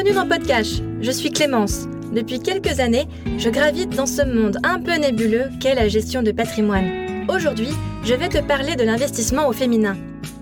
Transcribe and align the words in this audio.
Bienvenue 0.00 0.14
dans 0.14 0.28
Podcast, 0.28 0.80
je 1.00 1.10
suis 1.10 1.32
Clémence. 1.32 1.88
Depuis 2.12 2.38
quelques 2.38 2.78
années, 2.78 3.08
je 3.36 3.50
gravite 3.50 3.96
dans 3.96 4.06
ce 4.06 4.22
monde 4.22 4.58
un 4.62 4.78
peu 4.78 4.94
nébuleux 4.94 5.46
qu'est 5.58 5.74
la 5.74 5.88
gestion 5.88 6.22
de 6.22 6.30
patrimoine. 6.30 7.26
Aujourd'hui, 7.28 7.70
je 8.04 8.14
vais 8.14 8.28
te 8.28 8.38
parler 8.38 8.76
de 8.76 8.84
l'investissement 8.84 9.48
au 9.48 9.52
féminin. 9.52 9.96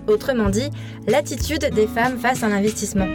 Autrement 0.05 0.51
dit, 0.51 0.69
l'attitude 1.07 1.71
des 1.73 1.87
femmes 1.87 2.19
face 2.19 2.43
à 2.43 2.49
l'investissement. 2.49 3.07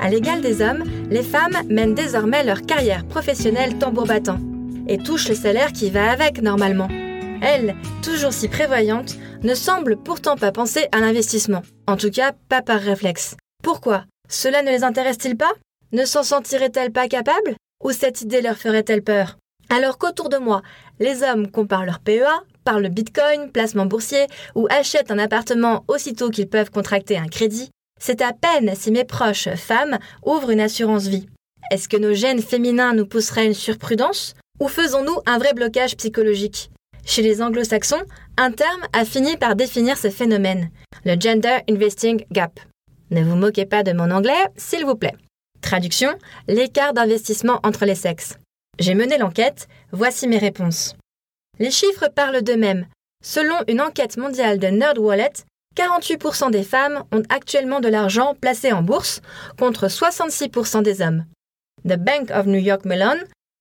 À 0.00 0.10
l'égal 0.10 0.40
des 0.40 0.60
hommes, 0.60 0.82
les 1.08 1.22
femmes 1.22 1.56
mènent 1.70 1.94
désormais 1.94 2.42
leur 2.42 2.62
carrière 2.62 3.04
professionnelle 3.04 3.78
tambour 3.78 4.06
battant 4.06 4.40
et 4.88 4.98
touchent 4.98 5.28
le 5.28 5.36
salaire 5.36 5.70
qui 5.70 5.90
va 5.90 6.10
avec 6.10 6.42
normalement. 6.42 6.88
Elles, 7.42 7.76
toujours 8.02 8.32
si 8.32 8.48
prévoyantes, 8.48 9.16
ne 9.46 9.54
semblent 9.54 9.96
pourtant 9.96 10.36
pas 10.36 10.50
penser 10.50 10.88
à 10.90 10.98
l'investissement. 10.98 11.62
En 11.86 11.96
tout 11.96 12.10
cas, 12.10 12.32
pas 12.48 12.62
par 12.62 12.80
réflexe. 12.80 13.36
Pourquoi? 13.62 14.04
Cela 14.28 14.62
ne 14.62 14.70
les 14.70 14.82
intéresse-t-il 14.82 15.36
pas? 15.36 15.52
Ne 15.92 16.04
s'en 16.04 16.24
sentiraient-elles 16.24 16.92
pas 16.92 17.06
capables? 17.06 17.54
Ou 17.84 17.92
cette 17.92 18.22
idée 18.22 18.42
leur 18.42 18.56
ferait-elle 18.56 19.04
peur? 19.04 19.36
Alors 19.70 19.98
qu'autour 19.98 20.28
de 20.28 20.36
moi, 20.36 20.62
les 20.98 21.22
hommes 21.22 21.48
comparent 21.48 21.84
leur 21.84 22.00
PEA, 22.00 22.42
parlent 22.64 22.82
le 22.82 22.88
bitcoin, 22.88 23.52
placement 23.52 23.86
boursier, 23.86 24.26
ou 24.56 24.66
achètent 24.68 25.12
un 25.12 25.18
appartement 25.18 25.84
aussitôt 25.86 26.30
qu'ils 26.30 26.48
peuvent 26.48 26.70
contracter 26.70 27.16
un 27.16 27.28
crédit, 27.28 27.70
c'est 28.00 28.22
à 28.22 28.32
peine 28.32 28.74
si 28.74 28.90
mes 28.90 29.04
proches 29.04 29.48
femmes 29.54 29.98
ouvrent 30.24 30.50
une 30.50 30.60
assurance 30.60 31.06
vie. 31.06 31.28
Est-ce 31.70 31.88
que 31.88 31.96
nos 31.96 32.14
gènes 32.14 32.42
féminins 32.42 32.94
nous 32.94 33.06
pousseraient 33.06 33.46
une 33.46 33.54
surprudence? 33.54 34.34
Ou 34.60 34.68
faisons-nous 34.68 35.18
un 35.26 35.38
vrai 35.38 35.54
blocage 35.54 35.96
psychologique? 35.96 36.70
Chez 37.06 37.22
les 37.22 37.40
anglo-saxons, 37.40 38.02
un 38.36 38.50
terme 38.50 38.82
a 38.92 39.04
fini 39.04 39.36
par 39.36 39.56
définir 39.56 39.96
ce 39.96 40.10
phénomène, 40.10 40.70
le 41.04 41.18
Gender 41.18 41.58
Investing 41.70 42.26
Gap. 42.32 42.60
Ne 43.10 43.22
vous 43.22 43.36
moquez 43.36 43.64
pas 43.64 43.84
de 43.84 43.92
mon 43.92 44.10
anglais, 44.10 44.32
s'il 44.56 44.84
vous 44.84 44.96
plaît. 44.96 45.14
Traduction, 45.62 46.10
l'écart 46.48 46.92
d'investissement 46.92 47.60
entre 47.62 47.84
les 47.84 47.94
sexes. 47.94 48.36
J'ai 48.78 48.94
mené 48.94 49.16
l'enquête, 49.16 49.68
voici 49.92 50.28
mes 50.28 50.38
réponses. 50.38 50.96
Les 51.58 51.70
chiffres 51.70 52.10
parlent 52.14 52.42
d'eux-mêmes. 52.42 52.86
Selon 53.24 53.56
une 53.68 53.80
enquête 53.80 54.16
mondiale 54.18 54.58
de 54.58 54.66
NerdWallet, 54.66 55.32
48% 55.76 56.50
des 56.50 56.62
femmes 56.62 57.04
ont 57.12 57.22
actuellement 57.28 57.80
de 57.80 57.88
l'argent 57.88 58.34
placé 58.34 58.72
en 58.72 58.82
bourse 58.82 59.22
contre 59.58 59.86
66% 59.86 60.82
des 60.82 61.00
hommes. 61.02 61.24
The 61.84 61.96
Bank 61.96 62.30
of 62.30 62.46
New 62.46 62.58
York 62.58 62.84
Mellon 62.84 63.18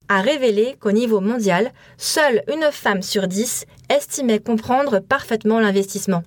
a 0.09 0.22
révélé 0.22 0.75
qu'au 0.80 0.92
niveau 0.92 1.20
mondial, 1.20 1.72
seule 1.98 2.44
une 2.48 2.72
femme 2.72 3.02
sur 3.02 3.28
dix 3.28 3.66
estimait 3.89 4.39
comprendre 4.39 5.00
parfaitement 5.00 5.59
l'investissement. 5.59 6.23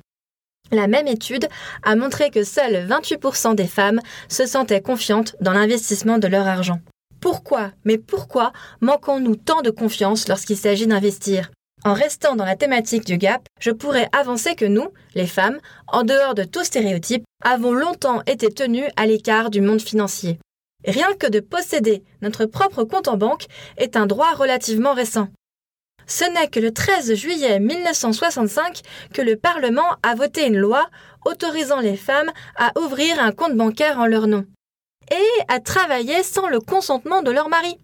La 0.70 0.86
même 0.86 1.06
étude 1.06 1.48
a 1.82 1.96
montré 1.96 2.30
que 2.30 2.44
seules 2.44 2.86
28% 2.86 3.54
des 3.54 3.66
femmes 3.66 4.00
se 4.28 4.46
sentaient 4.46 4.82
confiantes 4.82 5.34
dans 5.40 5.52
l'investissement 5.52 6.18
de 6.18 6.28
leur 6.28 6.46
argent. 6.46 6.80
Pourquoi, 7.20 7.72
mais 7.84 7.98
pourquoi 7.98 8.52
manquons-nous 8.80 9.36
tant 9.36 9.62
de 9.62 9.70
confiance 9.70 10.28
lorsqu'il 10.28 10.56
s'agit 10.56 10.86
d'investir? 10.86 11.50
En 11.84 11.94
restant 11.94 12.36
dans 12.36 12.44
la 12.44 12.56
thématique 12.56 13.04
du 13.04 13.18
gap, 13.18 13.42
je 13.60 13.70
pourrais 13.70 14.08
avancer 14.12 14.54
que 14.54 14.64
nous, 14.64 14.88
les 15.14 15.26
femmes, 15.26 15.58
en 15.86 16.02
dehors 16.02 16.34
de 16.34 16.44
tout 16.44 16.64
stéréotype, 16.64 17.24
avons 17.42 17.72
longtemps 17.72 18.22
été 18.26 18.50
tenues 18.50 18.88
à 18.96 19.06
l'écart 19.06 19.50
du 19.50 19.60
monde 19.60 19.80
financier. 19.80 20.38
Rien 20.84 21.12
que 21.14 21.26
de 21.26 21.40
posséder 21.40 22.04
notre 22.22 22.46
propre 22.46 22.84
compte 22.84 23.08
en 23.08 23.16
banque 23.16 23.46
est 23.76 23.96
un 23.96 24.06
droit 24.06 24.32
relativement 24.34 24.94
récent. 24.94 25.28
Ce 26.06 26.24
n'est 26.24 26.48
que 26.48 26.60
le 26.60 26.72
13 26.72 27.14
juillet 27.14 27.60
1965 27.60 28.80
que 29.12 29.20
le 29.20 29.36
Parlement 29.36 29.96
a 30.02 30.14
voté 30.14 30.46
une 30.46 30.56
loi 30.56 30.88
autorisant 31.26 31.80
les 31.80 31.96
femmes 31.96 32.30
à 32.56 32.72
ouvrir 32.78 33.20
un 33.20 33.32
compte 33.32 33.56
bancaire 33.56 33.98
en 33.98 34.06
leur 34.06 34.26
nom 34.26 34.46
et 35.10 35.42
à 35.48 35.60
travailler 35.60 36.22
sans 36.22 36.48
le 36.48 36.60
consentement 36.60 37.22
de 37.22 37.30
leur 37.30 37.48
mari. 37.48 37.76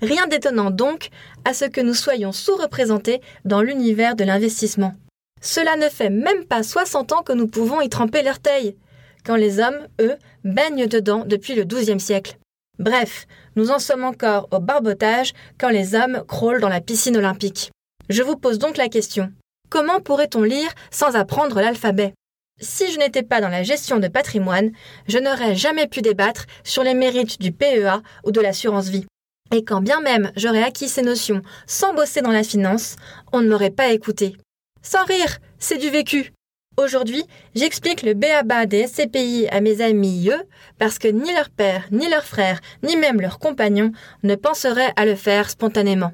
Rien 0.00 0.26
d'étonnant 0.26 0.70
donc 0.70 1.08
à 1.44 1.54
ce 1.54 1.64
que 1.64 1.80
nous 1.80 1.94
soyons 1.94 2.32
sous-représentés 2.32 3.20
dans 3.44 3.62
l'univers 3.62 4.14
de 4.14 4.24
l'investissement. 4.24 4.94
Cela 5.40 5.76
ne 5.76 5.88
fait 5.88 6.10
même 6.10 6.44
pas 6.44 6.62
60 6.62 7.12
ans 7.12 7.22
que 7.22 7.32
nous 7.32 7.48
pouvons 7.48 7.80
y 7.80 7.88
tremper 7.88 8.22
l'orteil 8.22 8.76
quand 9.24 9.36
les 9.36 9.60
hommes, 9.60 9.86
eux, 10.00 10.16
baignent 10.44 10.86
dedans 10.86 11.24
depuis 11.26 11.54
le 11.54 11.64
XIIe 11.64 12.00
siècle. 12.00 12.38
Bref, 12.78 13.26
nous 13.56 13.70
en 13.70 13.78
sommes 13.78 14.04
encore 14.04 14.48
au 14.52 14.60
barbotage 14.60 15.32
quand 15.58 15.68
les 15.68 15.94
hommes 15.94 16.22
crawlent 16.28 16.60
dans 16.60 16.68
la 16.68 16.80
piscine 16.80 17.16
olympique. 17.16 17.70
Je 18.08 18.22
vous 18.22 18.36
pose 18.36 18.58
donc 18.58 18.76
la 18.76 18.88
question. 18.88 19.32
Comment 19.68 20.00
pourrait-on 20.00 20.42
lire 20.42 20.70
sans 20.90 21.16
apprendre 21.16 21.60
l'alphabet? 21.60 22.14
Si 22.60 22.90
je 22.90 22.98
n'étais 22.98 23.22
pas 23.22 23.40
dans 23.40 23.48
la 23.48 23.62
gestion 23.62 23.98
de 23.98 24.08
patrimoine, 24.08 24.70
je 25.06 25.18
n'aurais 25.18 25.54
jamais 25.54 25.86
pu 25.86 26.02
débattre 26.02 26.46
sur 26.64 26.82
les 26.82 26.94
mérites 26.94 27.40
du 27.40 27.52
PEA 27.52 28.02
ou 28.24 28.30
de 28.30 28.40
l'assurance 28.40 28.88
vie. 28.88 29.06
Et 29.52 29.64
quand 29.64 29.80
bien 29.80 30.00
même 30.00 30.32
j'aurais 30.36 30.62
acquis 30.62 30.88
ces 30.88 31.02
notions 31.02 31.42
sans 31.66 31.94
bosser 31.94 32.20
dans 32.20 32.32
la 32.32 32.42
finance, 32.42 32.96
on 33.32 33.40
ne 33.40 33.48
m'aurait 33.48 33.70
pas 33.70 33.92
écouté. 33.92 34.36
Sans 34.82 35.04
rire, 35.04 35.38
c'est 35.58 35.78
du 35.78 35.90
vécu. 35.90 36.32
Aujourd'hui, 36.78 37.24
j'explique 37.56 38.02
le 38.02 38.14
BABA 38.14 38.66
des 38.66 38.86
SCPI 38.86 39.48
à 39.50 39.60
mes 39.60 39.80
amis 39.80 40.30
eux, 40.30 40.44
parce 40.78 41.00
que 41.00 41.08
ni 41.08 41.32
leur 41.32 41.50
père, 41.50 41.88
ni 41.90 42.08
leur 42.08 42.24
frère, 42.24 42.60
ni 42.84 42.96
même 42.96 43.20
leurs 43.20 43.40
compagnons 43.40 43.90
ne 44.22 44.36
penseraient 44.36 44.92
à 44.94 45.04
le 45.04 45.16
faire 45.16 45.50
spontanément. 45.50 46.12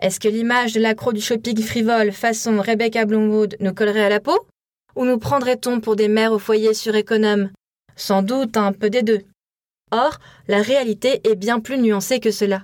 Est-ce 0.00 0.20
que 0.20 0.28
l'image 0.28 0.74
de 0.74 0.80
l'accro 0.80 1.12
du 1.12 1.20
shopping 1.20 1.60
frivole 1.60 2.12
façon 2.12 2.60
Rebecca 2.60 3.04
Bloomwood 3.04 3.56
nous 3.58 3.74
collerait 3.74 4.04
à 4.04 4.08
la 4.08 4.20
peau? 4.20 4.38
Ou 4.94 5.06
nous 5.06 5.18
prendrait-on 5.18 5.80
pour 5.80 5.96
des 5.96 6.06
mères 6.06 6.32
au 6.32 6.38
foyer 6.38 6.72
suréconomes 6.72 7.50
Sans 7.96 8.22
doute 8.22 8.56
un 8.56 8.72
peu 8.72 8.90
des 8.90 9.02
deux. 9.02 9.22
Or, 9.90 10.20
la 10.46 10.62
réalité 10.62 11.20
est 11.28 11.34
bien 11.34 11.58
plus 11.58 11.78
nuancée 11.78 12.20
que 12.20 12.30
cela. 12.30 12.62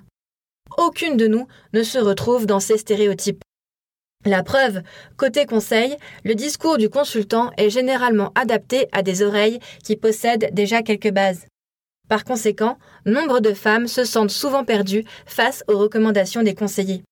Aucune 0.78 1.16
de 1.16 1.26
nous 1.26 1.48
ne 1.72 1.82
se 1.82 1.98
retrouve 1.98 2.46
dans 2.46 2.60
ces 2.60 2.78
stéréotypes. 2.78 3.42
La 4.24 4.42
preuve, 4.42 4.82
côté 5.16 5.46
conseil, 5.46 5.96
le 6.24 6.34
discours 6.34 6.78
du 6.78 6.88
consultant 6.88 7.50
est 7.56 7.70
généralement 7.70 8.32
adapté 8.34 8.88
à 8.92 9.02
des 9.02 9.22
oreilles 9.22 9.60
qui 9.84 9.96
possèdent 9.96 10.50
déjà 10.52 10.82
quelques 10.82 11.12
bases. 11.12 11.46
Par 12.08 12.24
conséquent, 12.24 12.78
nombre 13.04 13.40
de 13.40 13.52
femmes 13.52 13.88
se 13.88 14.04
sentent 14.04 14.30
souvent 14.30 14.64
perdues 14.64 15.04
face 15.26 15.64
aux 15.68 15.78
recommandations 15.78 16.42
des 16.42 16.54
conseillers. 16.54 17.02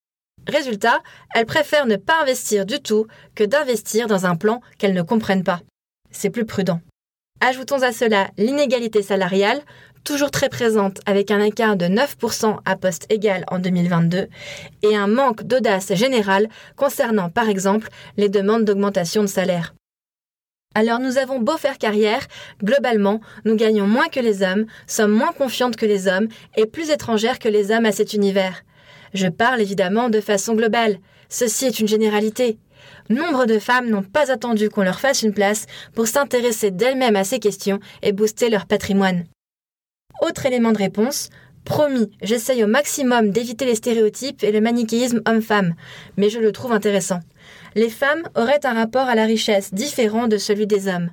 Résultat, 0.47 1.03
elles 1.34 1.47
préfèrent 1.47 1.87
ne 1.87 1.97
pas 1.97 2.20
investir 2.22 2.66
du 2.66 2.81
tout 2.81 3.06
que 3.34 3.44
d'investir 3.44 4.06
dans 4.06 4.26
un 4.26 4.36
plan 4.36 4.60
qu'elles 4.78 4.94
ne 4.94 5.03
comprennent 5.03 5.44
pas. 5.44 5.60
C'est 6.10 6.31
plus 6.31 6.44
prudent. 6.44 6.81
Ajoutons 7.41 7.82
à 7.82 7.92
cela 7.92 8.28
l'inégalité 8.38 9.03
salariale, 9.03 9.60
toujours 10.04 10.31
très 10.31 10.48
présente 10.48 11.00
avec 11.06 11.31
un 11.31 11.41
écart 11.41 11.76
de 11.76 11.87
9% 11.87 12.59
à 12.65 12.76
poste 12.76 13.06
égal 13.10 13.44
en 13.48 13.59
2022, 13.59 14.28
et 14.82 14.97
un 14.97 15.06
manque 15.06 15.42
d'audace 15.42 15.94
générale 15.94 16.48
concernant 16.76 17.31
par 17.31 17.48
exemple 17.48 17.88
les 18.16 18.28
demandes 18.28 18.65
d'augmentation 18.65 19.22
de 19.22 19.28
salaire. 19.28 19.75
Alors 20.76 20.98
nous 20.98 21.19
avons 21.19 21.38
beau 21.38 21.56
faire 21.56 21.78
carrière, 21.78 22.26
globalement, 22.62 23.20
nous 23.44 23.56
gagnons 23.56 23.87
moins 23.87 24.09
que 24.09 24.20
les 24.20 24.42
hommes, 24.42 24.66
sommes 24.87 25.12
moins 25.12 25.32
confiantes 25.32 25.76
que 25.76 25.87
les 25.87 26.09
hommes 26.09 26.28
et 26.56 26.66
plus 26.66 26.91
étrangères 26.91 27.38
que 27.38 27.48
les 27.48 27.71
hommes 27.71 27.86
à 27.86 27.92
cet 27.92 28.12
univers. 28.12 28.62
Je 29.15 29.28
parle 29.28 29.60
évidemment 29.60 30.09
de 30.09 30.21
façon 30.21 30.54
globale. 30.54 30.98
Ceci 31.28 31.66
est 31.66 31.78
une 31.78 31.88
généralité. 31.88 32.59
Nombre 33.09 33.47
de 33.47 33.60
femmes 33.60 33.88
n'ont 33.88 34.03
pas 34.03 34.32
attendu 34.32 34.69
qu'on 34.69 34.82
leur 34.82 34.98
fasse 34.98 35.22
une 35.22 35.32
place 35.32 35.66
pour 35.94 36.09
s'intéresser 36.09 36.72
d'elles-mêmes 36.72 37.16
à 37.16 37.25
ces 37.25 37.38
questions 37.38 37.78
et 38.03 38.12
booster 38.12 38.50
leur 38.50 38.66
patrimoine. 38.66 39.25
Autre 40.23 40.47
élément 40.47 40.73
de 40.73 40.79
réponse, 40.79 41.31
promis, 41.65 42.11
j'essaye 42.23 42.63
au 42.63 42.67
maximum 42.67 43.31
d'éviter 43.31 43.65
les 43.65 43.75
stéréotypes 43.75 44.43
et 44.45 44.53
le 44.53 44.61
manichéisme 44.61 45.22
homme-femme, 45.27 45.75
mais 46.16 46.31
je 46.31 46.39
le 46.39 46.53
trouve 46.53 46.72
intéressant. 46.72 47.21
Les 47.75 47.91
femmes 47.91 48.22
auraient 48.37 48.65
un 48.65 48.75
rapport 48.75 49.09
à 49.09 49.15
la 49.15 49.25
richesse 49.25 49.75
différent 49.75 50.28
de 50.28 50.39
celui 50.39 50.66
des 50.66 50.89
hommes. 50.89 51.11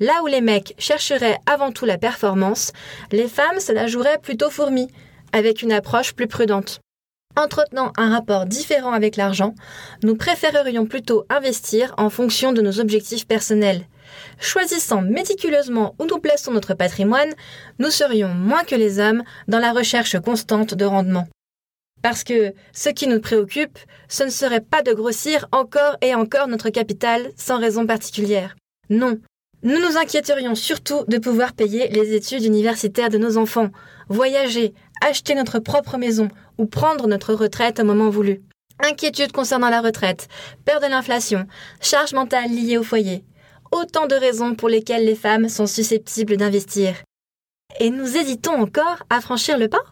Là 0.00 0.22
où 0.22 0.26
les 0.26 0.40
mecs 0.40 0.74
chercheraient 0.78 1.38
avant 1.46 1.72
tout 1.72 1.84
la 1.84 1.98
performance, 1.98 2.72
les 3.12 3.28
femmes 3.28 3.60
se 3.60 3.72
la 3.72 3.86
joueraient 3.86 4.18
plutôt 4.18 4.50
fourmi, 4.50 4.88
avec 5.32 5.62
une 5.62 5.72
approche 5.72 6.14
plus 6.14 6.26
prudente. 6.26 6.80
Entretenant 7.36 7.92
un 7.96 8.10
rapport 8.10 8.46
différent 8.46 8.92
avec 8.92 9.16
l'argent, 9.16 9.54
nous 10.02 10.16
préférerions 10.16 10.86
plutôt 10.86 11.26
investir 11.30 11.94
en 11.96 12.10
fonction 12.10 12.52
de 12.52 12.60
nos 12.60 12.80
objectifs 12.80 13.26
personnels. 13.26 13.84
Choisissant 14.38 15.02
méticuleusement 15.02 15.94
où 15.98 16.04
nous 16.04 16.18
plaçons 16.18 16.52
notre 16.52 16.74
patrimoine, 16.74 17.32
nous 17.78 17.90
serions 17.90 18.28
moins 18.28 18.64
que 18.64 18.74
les 18.74 18.98
hommes 18.98 19.22
dans 19.48 19.58
la 19.58 19.72
recherche 19.72 20.18
constante 20.20 20.74
de 20.74 20.84
rendement. 20.84 21.28
Parce 22.02 22.24
que 22.24 22.54
ce 22.72 22.88
qui 22.88 23.06
nous 23.06 23.20
préoccupe, 23.20 23.78
ce 24.08 24.24
ne 24.24 24.30
serait 24.30 24.60
pas 24.60 24.82
de 24.82 24.92
grossir 24.92 25.46
encore 25.52 25.96
et 26.00 26.14
encore 26.14 26.48
notre 26.48 26.70
capital 26.70 27.30
sans 27.36 27.58
raison 27.58 27.86
particulière. 27.86 28.56
Non. 28.88 29.18
Nous 29.62 29.78
nous 29.78 29.98
inquiéterions 29.98 30.54
surtout 30.54 31.04
de 31.06 31.18
pouvoir 31.18 31.52
payer 31.52 31.88
les 31.88 32.14
études 32.14 32.44
universitaires 32.44 33.10
de 33.10 33.18
nos 33.18 33.36
enfants, 33.36 33.68
voyager, 34.08 34.72
acheter 35.02 35.34
notre 35.34 35.58
propre 35.58 35.98
maison 35.98 36.28
ou 36.56 36.64
prendre 36.64 37.06
notre 37.06 37.34
retraite 37.34 37.78
au 37.80 37.84
moment 37.84 38.08
voulu. 38.08 38.40
Inquiétude 38.82 39.32
concernant 39.32 39.68
la 39.68 39.82
retraite, 39.82 40.28
peur 40.64 40.80
de 40.80 40.86
l'inflation, 40.86 41.46
charge 41.82 42.14
mentale 42.14 42.50
liée 42.50 42.78
au 42.78 42.82
foyer. 42.82 43.22
Autant 43.72 44.08
de 44.08 44.16
raisons 44.16 44.56
pour 44.56 44.68
lesquelles 44.68 45.04
les 45.04 45.14
femmes 45.14 45.48
sont 45.48 45.68
susceptibles 45.68 46.36
d'investir. 46.36 46.94
Et 47.78 47.90
nous 47.90 48.16
hésitons 48.16 48.60
encore 48.60 49.04
à 49.10 49.20
franchir 49.20 49.58
le 49.58 49.68
pas? 49.68 49.84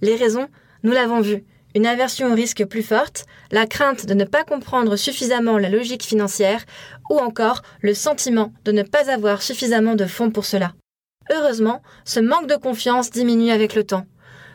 Les 0.00 0.14
raisons, 0.14 0.46
nous 0.84 0.92
l'avons 0.92 1.20
vu. 1.20 1.44
Une 1.74 1.86
aversion 1.86 2.30
au 2.30 2.34
risque 2.34 2.64
plus 2.64 2.84
forte, 2.84 3.26
la 3.50 3.66
crainte 3.66 4.06
de 4.06 4.14
ne 4.14 4.24
pas 4.24 4.44
comprendre 4.44 4.94
suffisamment 4.94 5.58
la 5.58 5.68
logique 5.68 6.04
financière, 6.04 6.64
ou 7.10 7.18
encore 7.18 7.62
le 7.82 7.92
sentiment 7.92 8.52
de 8.64 8.70
ne 8.70 8.84
pas 8.84 9.10
avoir 9.10 9.42
suffisamment 9.42 9.96
de 9.96 10.06
fonds 10.06 10.30
pour 10.30 10.44
cela. 10.44 10.74
Heureusement, 11.30 11.82
ce 12.04 12.20
manque 12.20 12.46
de 12.46 12.56
confiance 12.56 13.10
diminue 13.10 13.50
avec 13.50 13.74
le 13.74 13.82
temps. 13.82 14.06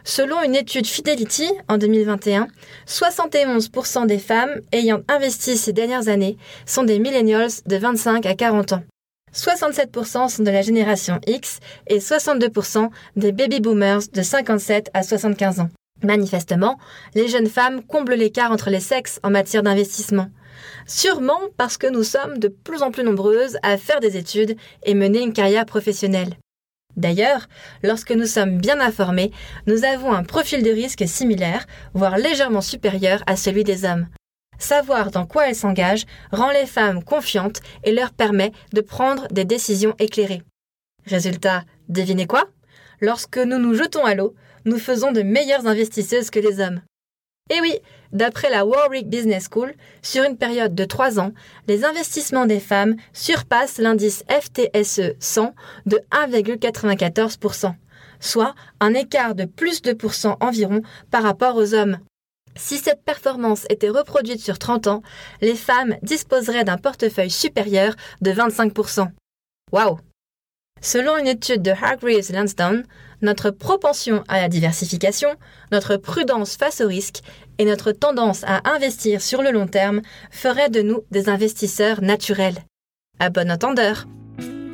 Selon 0.06 0.44
une 0.44 0.56
étude 0.56 0.86
Fidelity 0.86 1.50
en 1.70 1.78
2021, 1.78 2.48
71% 2.88 4.06
des 4.06 4.20
femmes 4.20 4.60
ayant 4.74 5.02
investi 5.08 5.56
ces 5.56 5.72
dernières 5.72 6.10
années 6.10 6.38
sont 6.66 6.84
des 6.84 7.00
millennials 7.00 7.52
de 7.66 7.78
25 7.78 8.26
à 8.26 8.36
40 8.36 8.74
ans. 8.74 8.84
67% 9.34 10.30
sont 10.30 10.44
de 10.44 10.52
la 10.52 10.62
génération 10.62 11.20
X 11.26 11.60
et 11.88 12.00
62% 12.00 12.90
des 13.16 13.32
baby 13.32 13.62
boomers 13.62 14.02
de 14.12 14.22
57 14.22 14.92
à 14.94 15.04
75 15.04 15.62
ans. 15.62 15.70
Manifestement, 16.04 16.78
les 17.16 17.30
jeunes 17.30 17.48
femmes 17.48 17.82
comblent 17.82 18.14
l'écart 18.14 18.52
entre 18.52 18.70
les 18.70 18.82
sexes 18.82 19.20
en 19.24 19.30
matière 19.30 19.64
d'investissement. 19.64 20.28
Sûrement 20.86 21.40
parce 21.58 21.78
que 21.78 21.88
nous 21.88 22.04
sommes 22.04 22.40
de 22.40 22.50
plus 22.50 22.84
en 22.84 22.92
plus 22.92 23.04
nombreuses 23.04 23.58
à 23.64 23.78
faire 23.78 24.02
des 24.02 24.18
études 24.18 24.58
et 24.84 24.96
mener 24.96 25.22
une 25.22 25.34
carrière 25.34 25.66
professionnelle. 25.66 26.36
D'ailleurs, 26.96 27.48
lorsque 27.82 28.12
nous 28.12 28.26
sommes 28.26 28.58
bien 28.58 28.80
informés, 28.80 29.32
nous 29.68 29.84
avons 29.84 30.14
un 30.14 30.24
profil 30.24 30.64
de 30.64 30.70
risque 30.70 31.08
similaire, 31.08 31.66
voire 31.94 32.18
légèrement 32.18 32.62
supérieur 32.62 33.24
à 33.26 33.36
celui 33.36 33.64
des 33.64 33.86
hommes. 33.86 34.08
Savoir 34.60 35.12
dans 35.12 35.26
quoi 35.26 35.50
elles 35.50 35.56
s'engagent 35.56 36.06
rend 36.32 36.52
les 36.52 36.68
femmes 36.68 37.04
confiantes 37.04 37.62
et 37.84 37.92
leur 37.92 38.14
permet 38.14 38.52
de 38.74 38.82
prendre 38.82 39.28
des 39.30 39.46
décisions 39.46 39.96
éclairées. 40.00 40.44
Résultat, 41.06 41.64
devinez 41.90 42.28
quoi? 42.28 42.46
Lorsque 43.02 43.38
nous 43.38 43.58
nous 43.58 43.74
jetons 43.74 44.06
à 44.06 44.16
l'eau, 44.16 44.36
nous 44.66 44.78
faisons 44.78 45.12
de 45.12 45.22
meilleures 45.22 45.68
investisseuses 45.68 46.30
que 46.30 46.40
les 46.40 46.60
hommes. 46.62 46.82
Et 47.50 47.62
oui, 47.62 47.78
d'après 48.12 48.50
la 48.50 48.66
Warwick 48.66 49.10
Business 49.10 49.48
School, 49.52 49.74
sur 50.02 50.24
une 50.24 50.38
période 50.38 50.74
de 50.74 50.86
3 50.86 51.20
ans, 51.20 51.34
les 51.68 51.84
investissements 51.84 52.46
des 52.46 52.60
femmes 52.60 52.96
surpassent 53.12 53.78
l'indice 53.78 54.24
FTSE 54.30 55.14
100 55.20 55.54
de 55.86 56.00
1,94%, 56.12 57.76
soit 58.20 58.56
un 58.80 58.94
écart 58.94 59.36
de 59.36 59.46
plus 59.46 59.82
de 59.82 59.94
pourcent 59.94 60.38
environ 60.40 60.82
par 61.12 61.22
rapport 61.22 61.56
aux 61.56 61.74
hommes. 61.76 62.00
Si 62.56 62.78
cette 62.78 63.04
performance 63.04 63.66
était 63.70 63.90
reproduite 63.90 64.40
sur 64.40 64.58
30 64.58 64.88
ans, 64.88 65.04
les 65.42 65.56
femmes 65.56 65.96
disposeraient 66.02 66.64
d'un 66.64 66.78
portefeuille 66.78 67.32
supérieur 67.32 67.94
de 68.22 68.32
25%. 68.32 69.10
Waouh 69.72 70.00
Selon 70.84 71.18
une 71.18 71.28
étude 71.28 71.62
de 71.62 71.72
Hargreaves 71.72 72.34
Lansdowne, 72.34 72.84
notre 73.22 73.52
propension 73.52 74.22
à 74.28 74.42
la 74.42 74.50
diversification, 74.50 75.30
notre 75.72 75.96
prudence 75.96 76.58
face 76.58 76.82
au 76.82 76.88
risque 76.88 77.22
et 77.58 77.64
notre 77.64 77.94
tendance 77.94 78.44
à 78.44 78.70
investir 78.70 79.22
sur 79.22 79.42
le 79.42 79.52
long 79.52 79.66
terme 79.66 80.02
feraient 80.30 80.70
de 80.70 80.82
nous 80.82 81.06
des 81.10 81.30
investisseurs 81.30 82.02
naturels. 82.02 82.58
À 83.20 83.30
bon 83.30 83.50
entendeur. 83.50 84.08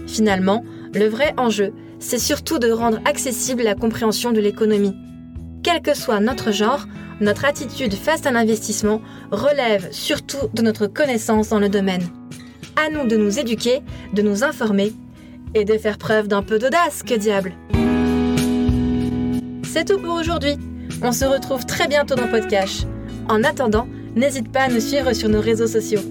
Finalement, 0.08 0.66
le 0.96 1.06
vrai 1.06 1.36
enjeu, 1.38 1.76
c'est 2.00 2.18
surtout 2.18 2.58
de 2.58 2.72
rendre 2.72 3.00
accessible 3.06 3.62
la 3.62 3.76
compréhension 3.76 4.32
de 4.32 4.42
l'économie. 4.42 4.98
Quel 5.62 5.84
que 5.84 5.94
soit 5.94 6.22
notre 6.22 6.52
genre, 6.52 6.88
notre 7.22 7.46
attitude 7.46 7.94
face 7.94 8.26
à 8.26 8.32
l'investissement 8.32 9.00
relève 9.30 9.92
surtout 9.92 10.48
de 10.56 10.64
notre 10.64 10.88
connaissance 10.88 11.50
dans 11.50 11.60
le 11.60 11.70
domaine. 11.70 12.08
À 12.84 12.90
nous 12.90 13.06
de 13.06 13.16
nous 13.16 13.38
éduquer, 13.38 13.84
de 14.14 14.24
nous 14.24 14.44
informer 14.44 14.92
et 15.54 15.66
de 15.66 15.78
faire 15.78 15.98
preuve 15.98 16.28
d'un 16.28 16.44
peu 16.44 16.60
d'audace, 16.60 17.04
que 17.04 17.16
diable. 17.16 17.54
C'est 19.64 19.86
tout 19.86 20.00
pour 20.00 20.16
aujourd'hui. 20.16 20.58
On 21.02 21.12
se 21.12 21.26
retrouve 21.26 21.66
très 21.66 21.88
bientôt 21.88 22.16
dans 22.16 22.28
Podcast. 22.28 22.88
En 23.30 23.44
attendant, 23.44 23.88
n'hésite 24.16 24.52
pas 24.52 24.62
à 24.62 24.68
nous 24.68 24.82
suivre 24.82 25.14
sur 25.14 25.30
nos 25.30 25.42
réseaux 25.42 25.68
sociaux. 25.68 26.02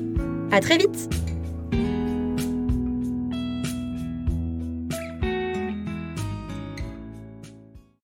À 0.51 0.61
très 0.61 0.79
vite! 0.79 1.18